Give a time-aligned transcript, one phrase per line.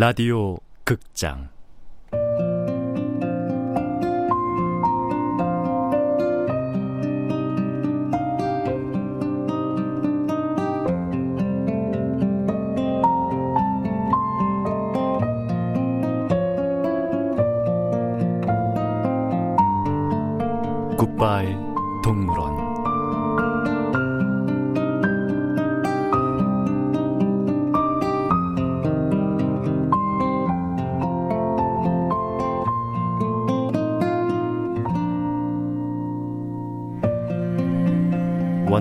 [0.00, 1.50] 라디오 극장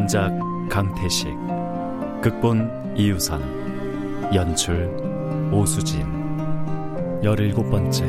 [0.10, 0.32] 원작
[0.72, 1.30] 강태식
[2.24, 4.88] 극본 이유선 연출
[5.54, 6.04] 오수진
[7.24, 8.06] 열일곱 번째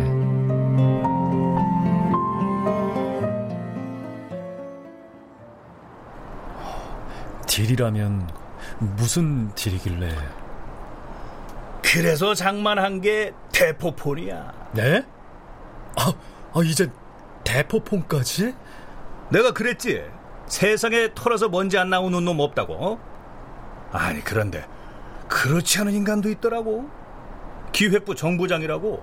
[7.46, 8.30] 딜이라면
[8.96, 10.08] 무슨 딜이길래
[11.82, 14.70] 그래서 장만한 게 대포폰이야.
[14.72, 15.04] 네?
[15.98, 16.14] 아,
[16.54, 16.90] 아 이제
[17.44, 18.54] 대포폰까지?
[19.28, 20.19] 내가 그랬지.
[20.50, 22.74] 세상에 털어서 먼지 안 나오는 놈 없다고.
[22.74, 22.98] 어?
[23.92, 24.66] 아니 그런데
[25.28, 26.90] 그렇지 않은 인간도 있더라고.
[27.72, 29.02] 기획부 정부장이라고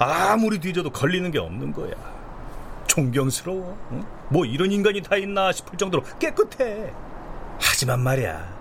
[0.00, 1.92] 아무리 뒤져도 걸리는 게 없는 거야.
[2.88, 3.78] 존경스러워.
[3.92, 4.04] 응?
[4.28, 6.92] 뭐 이런 인간이 다 있나 싶을 정도로 깨끗해.
[7.60, 8.60] 하지만 말이야.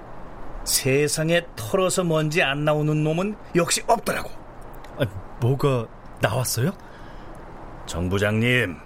[0.64, 4.30] 세상에 털어서 먼지 안 나오는 놈은 역시 없더라고.
[5.00, 5.06] 아,
[5.40, 5.88] 뭐가
[6.20, 6.72] 나왔어요?
[7.88, 8.78] 정부장님,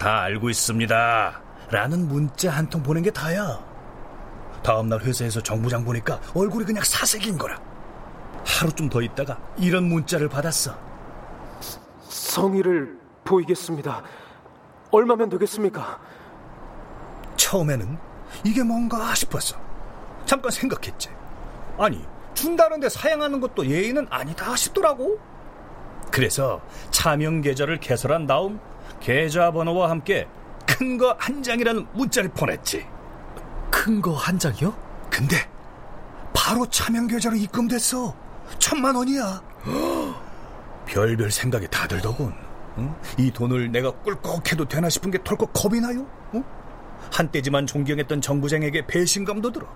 [0.00, 1.43] 다 알고 있습니다.
[1.74, 3.58] 라는 문자 한 통 보낸 게 다야.
[4.62, 7.60] 다음날 회사에서 정부장 보니까 얼굴이 그냥 사색인 거라.
[8.46, 10.78] 하루쯤 더 있다가 이런 문자를 받았어.
[12.08, 14.02] 성의를 보이겠습니다.
[14.92, 15.98] 얼마면 되겠습니까?
[17.36, 17.98] 처음에는
[18.44, 19.56] 이게 뭔가 싶었어.
[20.26, 21.08] 잠깐 생각했지.
[21.76, 25.18] 아니, 준다는데 사양하는 것도 예의는 아니다 싶더라고.
[26.12, 26.60] 그래서
[26.92, 28.60] 차명 계좌를 개설한 다음
[29.00, 30.28] 계좌번호와 함께
[30.78, 32.86] 큰 거 한 장이라는 문자를 보냈지.
[33.70, 34.74] 큰 거 한 장이요?
[35.10, 35.36] 근데
[36.34, 38.14] 바로 차명 계좌로 입금됐어.
[38.58, 39.42] 천만 원이야.
[40.86, 42.34] 별별 생각이 다 들더군.
[42.78, 42.94] 응?
[43.16, 46.04] 이 돈을 내가 꿀꺽해도 되나 싶은 게 덜컥 겁이 나요.
[46.34, 46.42] 응?
[47.12, 49.66] 한때지만 존경했던 정부장에게 배신감도 들어.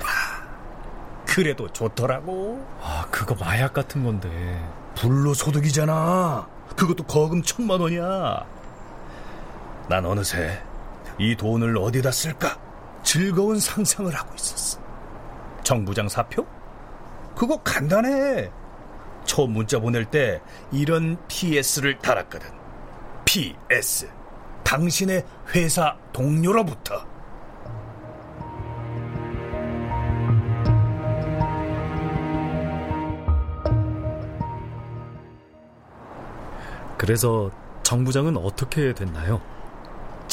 [0.00, 0.42] 하,
[1.26, 2.66] 그래도 좋더라고.
[2.80, 4.28] 아, 그거 마약 같은 건데.
[4.94, 6.48] 불로소득이잖아.
[6.74, 8.44] 그것도 거금 천만 원이야.
[9.88, 10.60] 난 어느새
[11.18, 12.58] 이 돈을 어디다 쓸까
[13.02, 14.80] 즐거운 상상을 하고 있었어.
[15.62, 16.44] 정부장 사표?
[17.36, 18.50] 그거 간단해.
[19.24, 20.40] 처음 문자 보낼 때
[20.72, 22.48] 이런 PS를 달았거든.
[23.24, 24.08] PS.
[24.64, 25.24] 당신의
[25.54, 27.06] 회사 동료로부터.
[36.98, 37.50] 그래서
[37.82, 39.40] 정 부장은 어떻게 됐나요?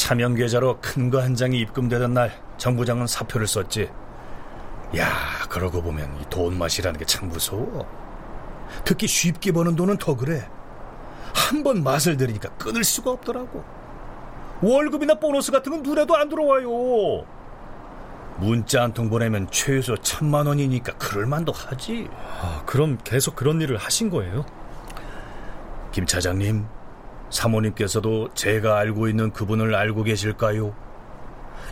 [0.03, 3.89] 차명 계좌로 큰 거 한 장이 입금되던 날 정부장은 사표를 썼지.
[4.97, 5.07] 야,
[5.49, 7.87] 그러고 보면 이 돈 맛이라는 게 참 무서워.
[8.83, 10.45] 특히 쉽게 버는 돈은 더 그래.
[11.33, 13.63] 한 번 맛을 들이니까 끊을 수가 없더라고.
[14.61, 17.25] 월급이나 보너스 같은 건 눈에도 안 들어와요.
[18.39, 22.09] 문자 한 통 보내면 최소 천만 원이니까 그럴만도 하지.
[22.41, 24.45] 아, 그럼 계속 그런 일을 하신 거예요?
[25.93, 26.65] 김 차장님,
[27.33, 30.75] 사모님께서도 제가 알고 있는 그분을 알고 계실까요?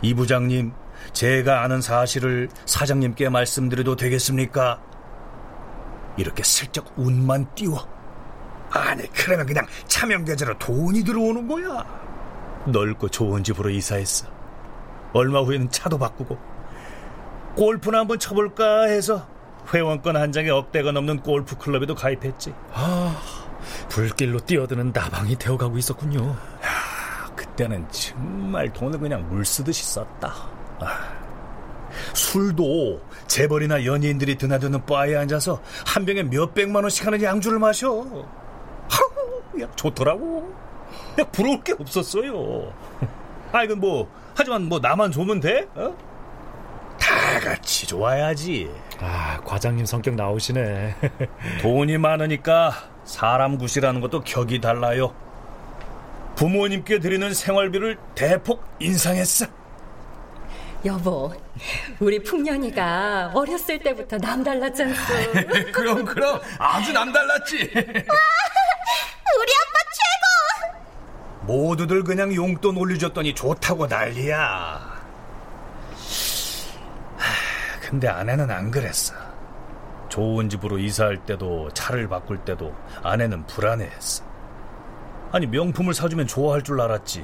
[0.02, 0.72] 이 부장님,
[1.12, 4.82] 제가 아는 사실을 사장님께 말씀드려도 되겠습니까?
[6.16, 7.88] 이렇게 슬쩍 운만 띄워.
[8.70, 11.84] 아니, 그러면 그냥 차명계좌로 돈이 들어오는 거야.
[12.66, 14.26] 넓고 좋은 집으로 이사했어.
[15.12, 16.38] 얼마 후에는 차도 바꾸고,
[17.54, 19.26] 골프나 한번 쳐볼까 해서
[19.72, 22.52] 회원권 한 장에 억대가 넘는 골프 클럽에도 가입했지.
[22.72, 23.14] 아,
[23.88, 26.20] 불길로 뛰어드는 나방이 되어가고 있었군요.
[26.64, 30.32] 야, 그때는 정말 돈을 그냥 물 쓰듯이 썼다.
[30.80, 31.12] 아,
[32.14, 37.88] 술도 재벌이나 연예인들이 드나드는 바에 앉아서 한 병에 몇 백만 원씩 하는 양주를 마셔.
[38.88, 40.54] 하우, 야, 좋더라고.
[41.20, 42.72] 야, 부러울 게 없었어요.
[43.52, 45.68] 아, 이건 뭐, 하지만 뭐 나만 좋으면 돼?
[45.74, 45.94] 어?
[47.42, 48.70] 다 같이 좋아야지.
[49.00, 50.94] 아, 과장님 성격 나오시네.
[51.60, 52.72] 돈이 많으니까
[53.04, 55.12] 사람 굿이라는 것도 격이 달라요.
[56.36, 59.46] 부모님께 드리는 생활비를 대폭 인상했어.
[60.84, 61.32] 여보,
[62.00, 65.12] 우리 풍년이가 어렸을 때부터 남달랐잖소.
[65.72, 67.56] 그럼 그럼 아주 남달랐지.
[67.56, 71.46] 우리 아빠 최고!
[71.46, 74.92] 모두들 그냥 용돈 올려줬더니 좋다고 난리야.
[77.16, 79.14] 하, 근데 아내는 안 그랬어.
[80.08, 84.24] 좋은 집으로 이사할 때도 차를 바꿀 때도 아내는 불안해했어.
[85.30, 87.22] 아니 명품을 사주면 좋아할 줄 알았지.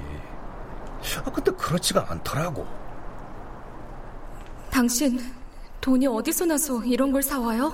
[1.24, 2.66] 아, 근데 그렇지가 않더라고.
[4.70, 5.18] 당신
[5.80, 7.72] 돈이 어디서 나서 이런 걸 사와요?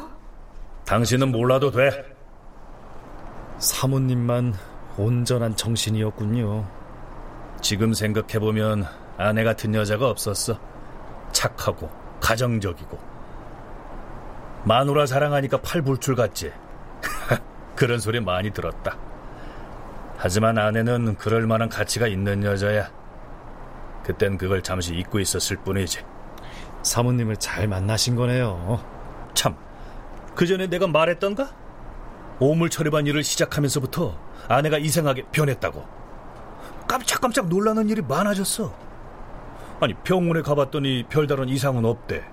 [0.84, 1.90] 당신은 몰라도 돼.
[3.58, 4.54] 사모님만
[4.96, 6.64] 온전한 정신이었군요.
[7.60, 8.86] 지금 생각해보면
[9.16, 10.56] 아내 같은 여자가 없었어.
[11.32, 12.98] 착하고, 가정적이고.
[14.64, 16.52] 마누라 사랑하니까 팔불출 같지.
[17.76, 18.96] 그런 소리 많이 들었다.
[20.16, 22.90] 하지만 아내는 그럴 만한 가치가 있는 여자야.
[24.04, 26.00] 그땐 그걸 잠시 잊고 있었을 뿐이지.
[26.82, 28.82] 사모님을 잘 만나신 거네요.
[29.34, 29.54] 참,
[30.34, 31.50] 그 전에 내가 말했던가?
[32.40, 34.18] 오물 처리반 일을 시작하면서부터
[34.48, 35.86] 아내가 이상하게 변했다고.
[36.88, 38.83] 깜짝깜짝 놀라는 일이 많아졌어.
[39.80, 42.24] 아니, 병원에 가봤더니 별다른 이상은 없대.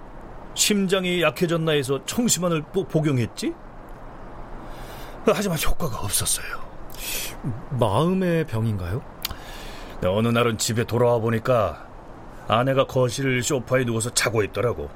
[0.54, 3.54] 심장이 약해졌나 해서 청심환을 또 복용했지?
[5.26, 6.46] 하지만 효과가 없었어요.
[7.80, 9.02] 마음의 병인가요?
[10.04, 11.88] 어느 날은 집에 돌아와 보니까
[12.48, 14.90] 아내가 거실 소파에 누워서 자고 있더라고.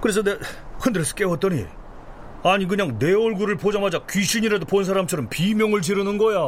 [0.00, 0.38] 그래서 내가
[0.78, 1.66] 흔들어서 깨웠더니
[2.42, 6.38] 아니 그냥 내 얼굴을 보자마자 귀신이라도 본 사람처럼 비명을 지르는 거야.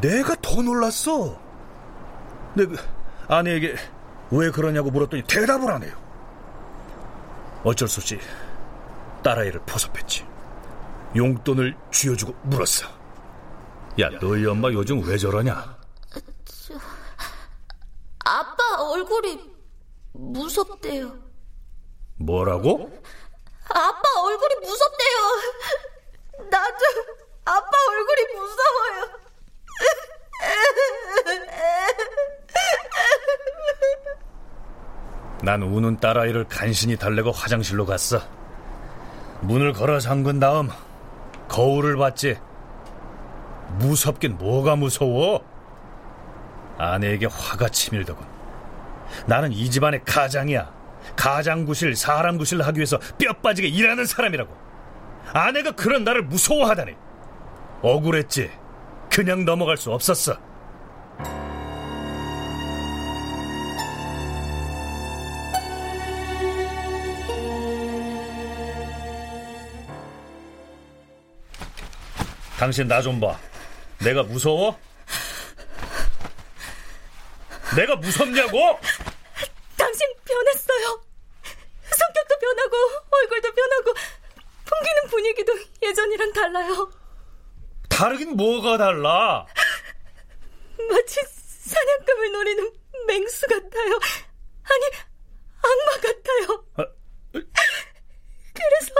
[0.00, 1.38] 내가 더 놀랐어.
[2.54, 2.82] 내가
[3.28, 3.76] 아내에게
[4.30, 5.96] 왜 그러냐고 물었더니 대답을 안 해요.
[7.64, 8.18] 어쩔 수 없이
[9.22, 10.26] 딸아이를 포섭했지.
[11.14, 12.86] 용돈을 쥐어주고 물었어.
[14.00, 15.76] 야, 너희 엄마 요즘 왜 저러냐?
[16.44, 16.74] 저,
[18.24, 19.50] 아빠 얼굴이
[20.12, 21.16] 무섭대요.
[22.18, 22.90] 뭐라고?
[23.68, 25.18] 아빠 얼굴이 무섭대요.
[26.50, 26.84] 나도
[27.44, 29.15] 아빠 얼굴이 무서워요.
[35.42, 38.20] 난 우는 딸아이를 간신히 달래고 화장실로 갔어.
[39.42, 40.70] 문을 걸어 잠근 다음
[41.48, 42.38] 거울을 봤지.
[43.78, 45.44] 무섭긴 뭐가 무서워?
[46.78, 48.26] 아내에게 화가 치밀더군.
[49.26, 50.74] 나는 이 집안의 가장이야.
[51.14, 54.52] 가장 구실, 사람 구실 하기 위해서 뼈 빠지게 일하는 사람이라고.
[55.32, 56.94] 아내가 그런 나를 무서워하다니.
[57.82, 58.50] 억울했지.
[59.10, 60.36] 그냥 넘어갈 수 없었어.
[72.58, 73.38] 당신 나 좀 봐.
[73.98, 74.78] 내가 무서워?
[77.76, 78.78] 내가 무섭냐고?
[79.76, 81.02] 당신 변했어요.
[81.82, 82.76] 성격도 변하고
[83.10, 83.94] 얼굴도 변하고
[84.64, 86.90] 풍기는 분위기도 예전이랑 달라요.
[87.88, 89.46] 다르긴 뭐가 달라?
[90.90, 91.20] 마치
[91.66, 92.72] 사냥감을 노리는
[93.06, 93.98] 맹수 같아요.
[94.64, 94.84] 아니,
[95.62, 96.64] 악마 같아요.
[96.76, 96.84] 아,
[98.54, 98.94] 그래서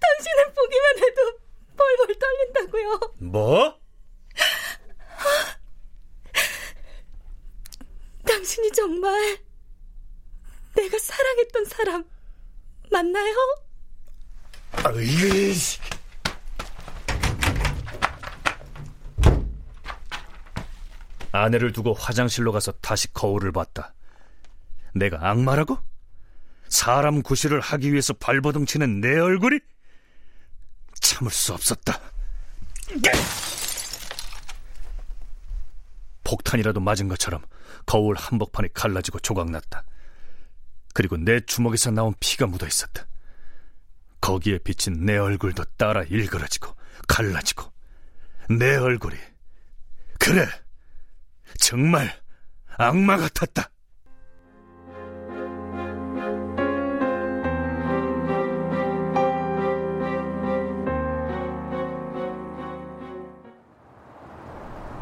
[0.00, 1.38] 당신을 보기만 해도
[1.80, 3.00] 벌벌 떨린다고요.
[3.30, 3.80] 뭐?
[8.26, 9.38] 당신이 정말
[10.74, 12.04] 내가 사랑했던 사람
[12.90, 13.34] 맞나요?
[14.94, 15.54] 으이.
[21.32, 23.94] 아내를 두고 화장실로 가서 다시 거울을 봤다.
[24.94, 25.78] 내가 악마라고?
[26.68, 29.58] 사람 구실을 하기 위해서 발버둥 치는 내 얼굴이?
[31.00, 32.00] 참을 수 없었다.
[36.24, 37.42] 폭탄이라도 맞은 것처럼
[37.86, 39.84] 거울 한복판이 갈라지고 조각났다.
[40.94, 43.06] 그리고 내 주먹에서 나온 피가 묻어 있었다.
[44.20, 46.76] 거기에 비친 내 얼굴도 따라 일그러지고
[47.08, 47.72] 갈라지고
[48.50, 49.16] 내 얼굴이
[50.18, 50.46] 그래
[51.58, 52.20] 정말
[52.76, 53.70] 악마 같았다.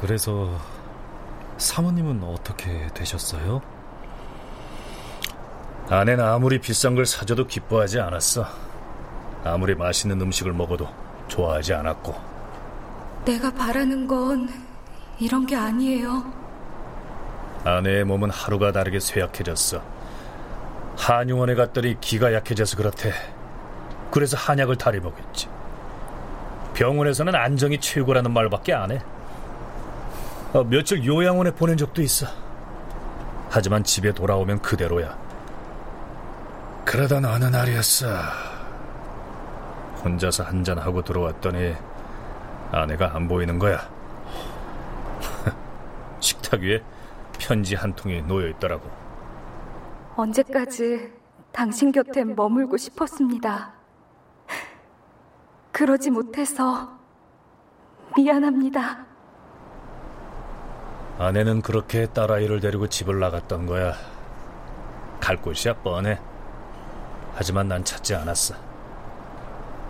[0.01, 0.59] 그래서
[1.57, 3.61] 사모님은 어떻게 되셨어요?
[5.89, 8.47] 아내는 아무리 비싼 걸 사줘도 기뻐하지 않았어.
[9.45, 10.89] 아무리 맛있는 음식을 먹어도
[11.29, 12.15] 좋아하지 않았고.
[13.25, 14.49] 내가 바라는 건
[15.19, 16.25] 이런 게 아니에요.
[17.65, 19.83] 아내의 몸은 하루가 다르게 쇠약해졌어.
[20.97, 23.13] 한의원에 갔더니 기가 약해져서 그렇대.
[24.11, 25.49] 그래서 한약을 다리 먹였지.
[26.75, 29.01] 병원에서는 안정이 최고라는 말밖에 안 해.
[30.53, 32.27] 어, 며칠 요양원에 보낸 적도 있어.
[33.51, 35.17] 하지만 집에 돌아오면 그대로야.
[36.85, 38.07] 그러던 어느 날이었어.
[40.03, 41.75] 혼자서 한잔하고 들어왔더니
[42.73, 43.79] 아내가 안 보이는 거야.
[46.21, 46.83] 식탁 위에
[47.39, 48.89] 편지 한 통이 놓여 있더라고.
[50.17, 51.13] 언제까지
[51.53, 53.75] 당신 곁에 머물고 싶었습니다.
[55.73, 56.99] 그러지 못해서
[58.17, 59.07] 미안합니다.
[61.19, 63.95] 아내는 그렇게 딸아이를 데리고 집을 나갔던 거야.
[65.19, 66.21] 갈 곳이야 뻔해.
[67.35, 68.55] 하지만 난 찾지 않았어.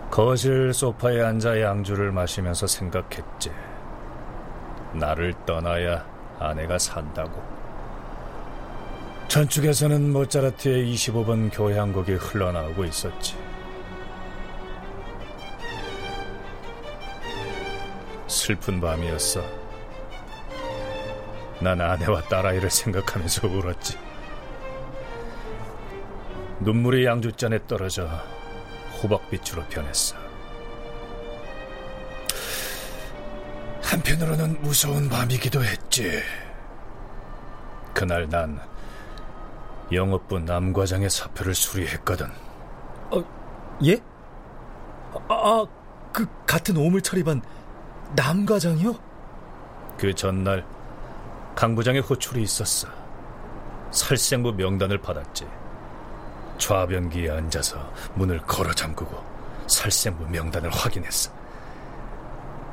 [0.09, 3.51] 거실 소파에 앉아 양주를 마시면서 생각했지.
[4.93, 6.03] 나를 떠나야
[6.39, 7.43] 아내가 산다고.
[9.27, 13.37] 전축에서는 모차르트의 25번 교향곡이 흘러나오고 있었지.
[18.25, 19.68] 슬픈 밤이었어.
[21.61, 23.97] 난 아내와 딸아이를 생각하면서 울었지.
[26.61, 28.07] 눈물이 양주잔에 떨어져
[29.01, 30.15] 호박빛으로 변했어.
[33.81, 36.21] 한편으로는 무서운 밤이기도 했지.
[37.93, 38.59] 그날 난
[39.91, 42.27] 영업부 남과장의 사표를 수리했거든.
[43.11, 43.23] 어,
[43.85, 43.97] 예?
[45.27, 45.65] 아, 아,
[46.13, 47.41] 그 같은 오물 처리반
[48.15, 48.93] 남과장이요?
[49.97, 50.65] 그 전날
[51.59, 52.87] 강 부장의 호출이 있었어.
[53.91, 55.45] 살생부 명단을 받았지.
[56.57, 59.21] 좌변기에 앉아서 문을 걸어 잠그고
[59.67, 61.29] 살생부 명단을 확인했어.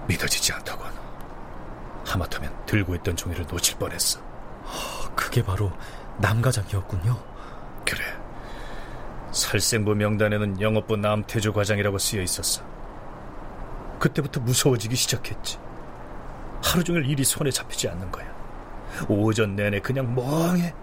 [0.07, 0.89] 믿어지지 않다곤.
[2.05, 4.21] 하마터면 들고 있던 종이를 놓칠 뻔했어.
[5.17, 5.73] 그게 바로
[6.19, 7.21] 남과장이었군요.
[7.85, 8.05] 그래.
[9.33, 12.63] 살생부 명단에는 영업부 남태주 과장이라고 쓰여 있었어.
[13.99, 15.59] 그때부터 무서워지기 시작했지.
[16.63, 18.36] 하루 종일 일이 손에 잡히지 않는 거야.
[19.09, 20.75] 오전 내내 그냥 멍해.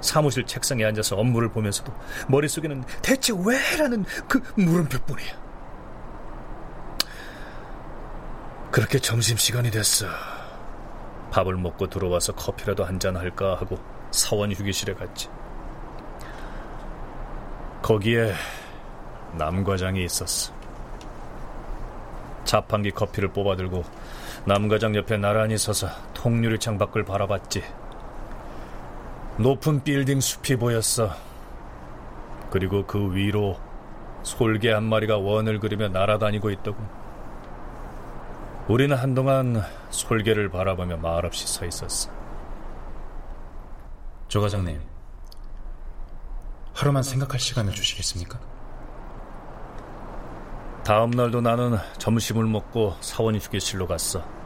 [0.00, 1.92] 사무실 책상에 앉아서 업무를 보면서도
[2.28, 5.50] 머릿속에는 대체 왜라는 그 물음표뿐이야.
[8.70, 10.06] 그렇게 점심시간이 됐어.
[11.30, 13.78] 밥을 먹고 들어와서 커피라도 한잔 할까 하고
[14.10, 15.28] 사원 휴게실에 갔지.
[17.82, 18.34] 거기에
[19.36, 20.52] 남 과장이 있었어.
[22.44, 23.84] 자판기 커피를 뽑아들고
[24.44, 25.88] 남 과장 옆에 나란히 서서
[26.20, 27.64] 통유리창 밖을 바라봤지.
[29.38, 31.10] 높은 빌딩 숲이 보였어.
[32.50, 33.58] 그리고 그 위로
[34.22, 36.86] 솔개 한 마리가 원을 그리며 날아다니고 있더군.
[38.68, 42.10] 우리는 한동안 솔개를 바라보며 말없이 서 있었어.
[44.28, 44.78] 조 과장님,
[46.74, 48.38] 하루만 생각할 시간을 주시겠습니까?
[50.84, 54.39] 다음 날도 나는 점심을 먹고 사원 휴게실로 갔어.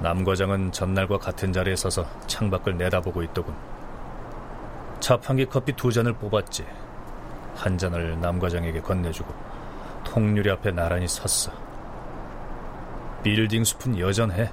[0.00, 3.54] 남 과장은 전날과 같은 자리에 서서 창밖을 내다보고 있더군.
[5.00, 6.64] 자판기 커피 두 잔을 뽑았지.
[7.56, 9.34] 한 잔을 남 과장에게 건네주고
[10.04, 11.52] 통유리 앞에 나란히 섰어.
[13.22, 14.50] 빌딩 숲은 여전해.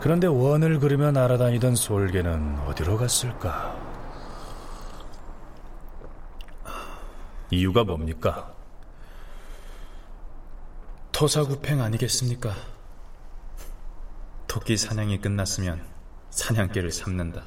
[0.00, 3.76] 그런데 원을 그리며 날아다니던 솔개는 어디로 갔을까?
[7.50, 8.52] 이유가 뭡니까?
[11.12, 12.77] 토사구팽 아니겠습니까?
[14.48, 15.80] 토끼 사냥이 끝났으면
[16.30, 17.42] 사냥개를 삼는다.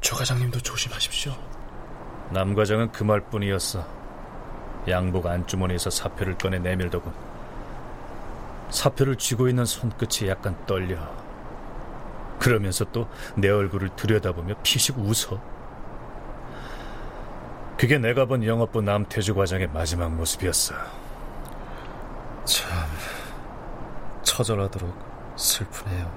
[0.00, 1.34] 조 과장님도 조심하십시오.
[2.30, 3.84] 남 과장은 그 말뿐이었어.
[4.88, 7.12] 양복 안주머니에서 사표를 꺼내 내밀더군.
[8.70, 10.98] 사표를 쥐고 있는 손끝이 약간 떨려.
[12.38, 15.40] 그러면서 또 내 얼굴을 들여다보며 피식 웃어.
[17.78, 20.74] 그게 내가 본 영업부 남태주 과장의 마지막 모습이었어.
[22.44, 22.91] 참
[24.22, 24.94] 처절하도록
[25.36, 26.10] 슬프네요.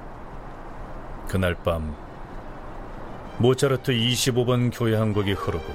[1.27, 1.95] 그날 밤
[3.37, 5.65] 모차르트 25번 교향곡이 흐르고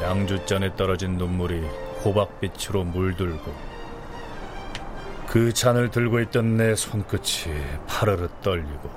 [0.00, 1.62] 양주잔에 떨어진 눈물이
[2.04, 3.54] 호박빛으로 물들고
[5.26, 7.54] 그 잔을 들고 있던 내 손끝이
[7.86, 8.90] 파르르 떨리고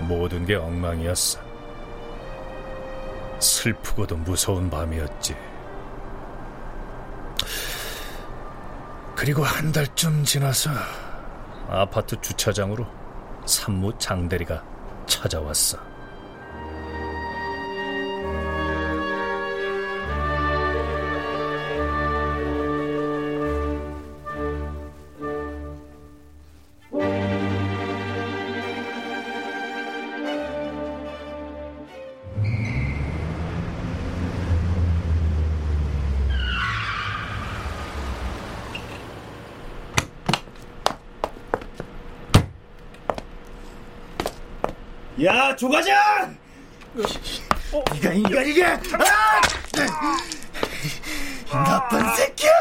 [0.00, 1.40] 모든 게 엉망이었어.
[3.38, 5.47] 슬프고도 무서운 밤이었지.
[9.18, 10.70] 그리고 한 달쯤 지나서
[11.68, 12.86] 아파트 주차장으로
[13.46, 14.62] 산무 장대리가
[15.06, 15.76] 찾아왔어.
[45.24, 46.38] 야, 조과장!
[47.72, 48.80] 어, 네가 인간이냐?
[51.50, 51.64] 아!
[51.64, 52.52] 나쁜 새끼야!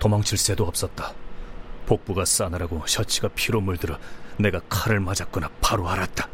[0.00, 1.12] 도망칠 새도 없었다.
[1.86, 3.98] 복부가 싸늘하고 셔츠가 피로 물들어
[4.36, 6.28] 내가 칼을 맞았거나 바로 알았다.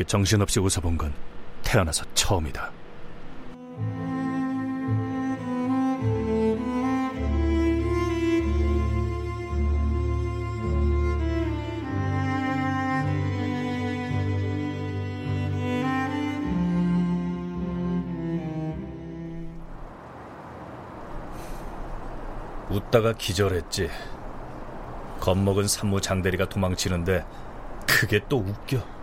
[0.00, 1.12] 그렇게 정신없이 웃어본 건
[1.62, 2.70] 태어나서 처음이다.
[22.70, 23.90] 웃다가 기절했지.
[25.20, 27.26] 겁먹은 산무 장대리가 도망치는데
[27.86, 28.99] 그게 또 웃겨.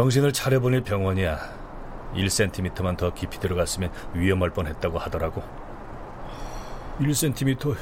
[0.00, 1.38] 정신을 차려보니 병원이야.
[2.14, 5.42] 1cm만 더 깊이 들어갔으면 위험할 뻔했다고 하더라고.
[7.00, 7.76] 1cm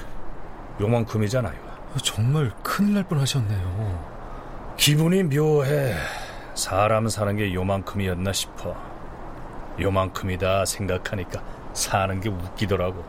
[0.81, 1.55] 요만큼이잖아요.
[2.03, 4.75] 정말 큰일 날 뻔하셨네요.
[4.77, 5.95] 기분이 묘해.
[6.57, 8.75] 사람 사는 게 요만큼이었나 싶어.
[9.81, 11.41] 요만큼이다 생각하니까
[11.73, 13.05] 사는 게 웃기더라고.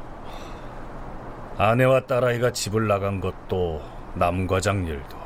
[1.58, 3.82] 아내와 딸아이가 집을 나간 것도
[4.14, 5.18] 남과장 일도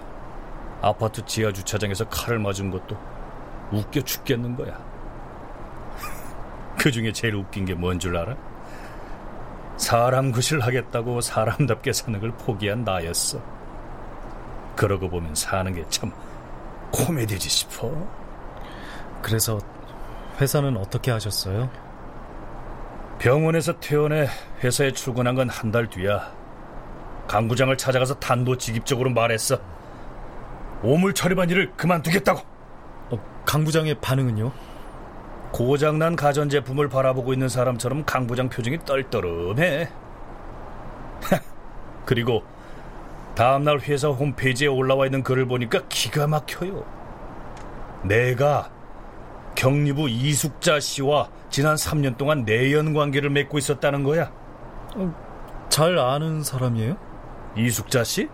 [0.81, 3.12] 아파트 지하 주차장에서 칼을 맞은 것도
[3.71, 4.77] 웃겨 죽겠는 거야.
[6.77, 8.35] 그 중에 제일 웃긴 게 뭔 줄 알아?
[9.77, 13.39] 사람 구실 하겠다고 사람답게 사는 걸 포기한 나였어.
[14.75, 16.11] 그러고 보면 사는 게 참
[16.91, 17.91] 코미디지 싶어.
[19.21, 19.59] 그래서
[20.39, 21.69] 회사는 어떻게 하셨어요?
[23.19, 24.27] 병원에서 퇴원해
[24.63, 26.31] 회사에 출근한 건 한 달 뒤야.
[27.27, 29.57] 강 부장을 찾아가서 단도직입적으로 말했어.
[30.83, 32.41] 오물 처리반 일을 그만두겠다고.
[33.43, 34.51] 어, 강 부장의 반응은요?
[35.51, 39.89] 고장난 가전제품을 바라보고 있는 사람처럼 강 부장 표정이 떨떠름해.
[42.05, 42.43] 그리고
[43.35, 46.83] 다음날 회사 홈페이지에 올라와 있는 글을 보니까 기가 막혀요.
[48.03, 48.71] 내가
[49.55, 54.31] 경리부 이숙자 씨와 지난 3년 동안 내연 관계를 맺고 있었다는 거야.
[54.95, 55.13] 어,
[55.69, 56.97] 잘 아는 사람이에요?
[57.55, 58.29] 이숙자 씨?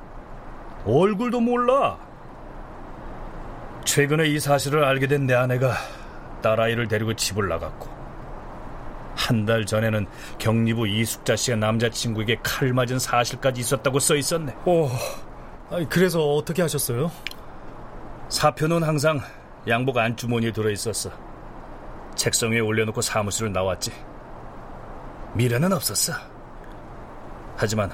[0.85, 1.97] 얼굴도 몰라.
[3.93, 5.73] 최근에 이 사실을 알게 된 내 아내가
[6.43, 7.89] 딸아이를 데리고 집을 나갔고
[9.15, 10.05] 한 달 전에는
[10.37, 14.55] 경리부 이숙자 씨가 남자친구에게 칼 맞은 사실까지 있었다고 써 있었네.
[14.65, 14.89] 오,
[15.89, 17.11] 그래서 어떻게 하셨어요?
[18.29, 19.19] 사표는 항상
[19.67, 21.09] 양복 안주머니에 들어 있었어.
[22.15, 23.91] 책상 위에 올려놓고 사무실을 나왔지.
[25.33, 26.13] 미래는 없었어.
[27.57, 27.91] 하지만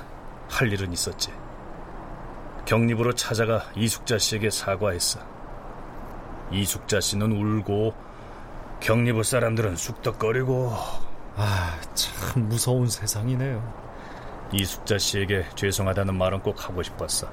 [0.49, 1.31] 할 일은 있었지.
[2.65, 5.34] 경립으로 찾아가 이숙자 씨에게 사과했어.
[6.51, 7.93] 이숙자 씨는 울고
[8.79, 10.73] 경리부 사람들은 쑥덕거리고
[11.37, 13.85] 아, 참 무서운 세상이네요.
[14.51, 17.27] 이숙자 씨에게 죄송하다는 말은 꼭 하고 싶었어.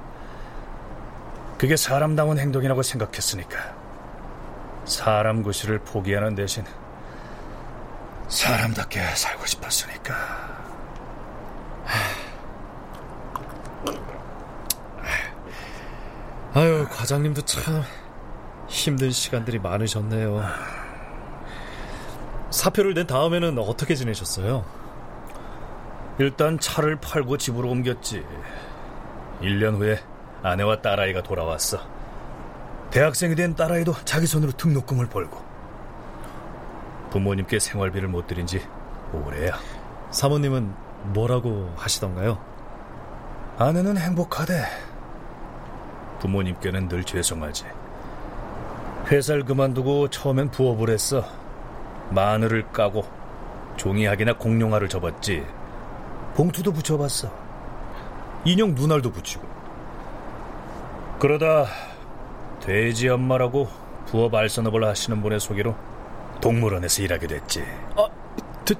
[1.58, 3.58] 그게 사람다운 행동이라고 생각했으니까.
[4.84, 6.64] 사람 구실을 포기하는 대신
[8.28, 10.14] 사람답게 살고 싶었으니까.
[16.54, 17.82] 아유, 과장님도 참
[18.72, 20.42] 힘든 시간들이 많으셨네요.
[22.50, 24.64] 사표를 낸 다음에는 어떻게 지내셨어요?
[26.18, 28.24] 일단 차를 팔고 집으로 옮겼지.
[29.42, 30.00] 1년 후에
[30.42, 31.78] 아내와 딸아이가 돌아왔어.
[32.90, 35.38] 대학생이 된 딸아이도 자기 손으로 등록금을 벌고.
[37.10, 38.66] 부모님께 생활비를 못 드린 지
[39.12, 39.58] 오래야.
[40.10, 40.74] 사모님은
[41.12, 42.42] 뭐라고 하시던가요?
[43.58, 44.64] 아내는 행복하대.
[46.20, 47.81] 부모님께는 늘 죄송하지.
[49.12, 51.22] 회사를 그만두고 처음엔 부업을 했어.
[52.12, 53.04] 마늘을 까고
[53.76, 55.44] 종이학이나 공룡화를 접었지.
[56.34, 57.30] 봉투도 붙여봤어.
[58.46, 59.46] 인형 눈알도 붙이고.
[61.18, 61.66] 그러다
[62.60, 63.68] 돼지 엄마라고
[64.06, 65.76] 부업 알선업을 하시는 분의 소개로
[66.40, 67.62] 동물원에서 일하게 됐지.
[67.96, 68.08] 아,
[68.64, 68.74] 돼,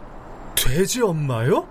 [0.55, 1.68] 돼지 엄마요?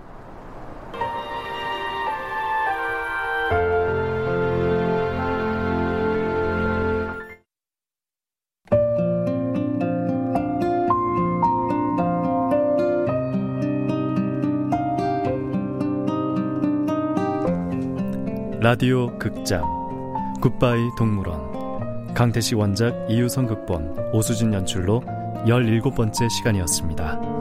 [18.62, 19.64] 라디오 극장
[20.40, 25.00] 굿바이 동물원 강태식 원작 이유성 극본 오수진 연출로
[25.46, 27.31] 17번째 시간이었습니다.